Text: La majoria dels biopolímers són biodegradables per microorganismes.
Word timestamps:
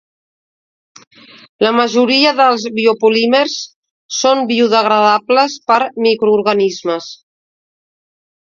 La 1.65 1.73
majoria 1.79 2.31
dels 2.39 2.65
biopolímers 2.79 3.59
són 4.23 4.41
biodegradables 4.53 5.59
per 5.73 5.81
microorganismes. 6.07 7.13